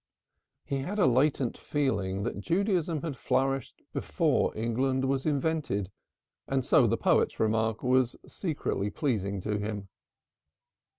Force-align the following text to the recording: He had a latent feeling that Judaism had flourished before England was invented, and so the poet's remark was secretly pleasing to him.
He 0.65 0.79
had 0.79 0.97
a 0.97 1.05
latent 1.05 1.59
feeling 1.59 2.23
that 2.23 2.39
Judaism 2.41 3.03
had 3.03 3.15
flourished 3.15 3.83
before 3.93 4.51
England 4.57 5.05
was 5.05 5.27
invented, 5.27 5.91
and 6.47 6.65
so 6.65 6.87
the 6.87 6.97
poet's 6.97 7.39
remark 7.39 7.83
was 7.83 8.15
secretly 8.25 8.89
pleasing 8.89 9.41
to 9.41 9.59
him. 9.59 9.89